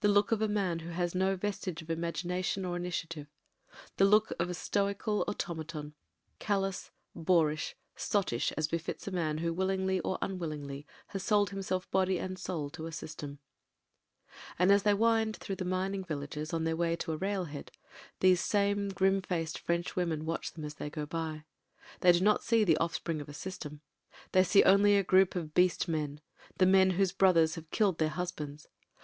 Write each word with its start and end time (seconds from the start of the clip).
The 0.00 0.08
look 0.08 0.32
of 0.32 0.42
a 0.42 0.48
man 0.48 0.80
who 0.80 0.90
has 0.90 1.14
no 1.14 1.36
vestige 1.36 1.80
of 1.80 1.90
imagination 1.90 2.64
or 2.64 2.74
initiative; 2.74 3.28
the 3.98 4.04
look 4.04 4.32
of 4.40 4.50
a 4.50 4.54
stoical 4.54 5.22
automaton; 5.28 5.94
callous, 6.40 6.90
boorish, 7.14 7.76
sottish 7.94 8.50
as 8.58 8.66
befits 8.66 9.06
a 9.06 9.12
man 9.12 9.38
who 9.38 9.54
willingly 9.54 10.00
or 10.00 10.18
unwillingly 10.20 10.88
has 11.10 11.22
sold 11.22 11.50
himself 11.50 11.88
body 11.92 12.18
and 12.18 12.36
soul 12.36 12.68
to 12.70 12.86
a 12.86 12.90
system. 12.90 13.38
ON 14.58 14.66
THE 14.66 14.80
STAFF 14.80 14.98
297 14.98 15.38
And 15.38 15.38
as 15.38 15.38
they 15.38 15.40
wind 15.40 15.40
through 15.40 15.64
the 15.64 15.70
mining 15.70 16.02
villages 16.02 16.52
on 16.52 16.64
their 16.64 16.74
way 16.74 16.96
to 16.96 17.12
a 17.12 17.16
railhead, 17.16 17.70
these 18.18 18.40
same 18.40 18.88
grim 18.88 19.22
faced 19.22 19.60
French 19.60 19.94
women 19.94 20.24
watch 20.26 20.50
them 20.52 20.64
as 20.64 20.74
they 20.74 20.90
go 20.90 21.06
by. 21.06 21.44
They 22.00 22.10
do 22.10 22.20
not 22.22 22.42
see 22.42 22.64
the 22.64 22.76
offspring 22.78 23.20
of 23.20 23.28
a 23.28 23.32
system; 23.32 23.82
they 24.32 24.40
only 24.64 24.94
see 24.94 24.96
a 24.98 25.04
group 25.04 25.36
of 25.36 25.54
beast 25.54 25.86
men— 25.86 26.20
the 26.58 26.66
men 26.66 26.90
whose 26.98 27.12
brothers 27.12 27.54
have 27.54 27.70
killed 27.70 27.98
their 27.98 28.08
husbands. 28.08 28.66